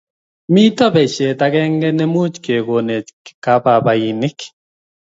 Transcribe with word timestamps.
Mito 0.53 0.85
besiet 0.95 1.39
agenge 1.47 1.89
ne 1.95 2.05
mukekonech 2.13 3.09
kababainik 3.43 4.39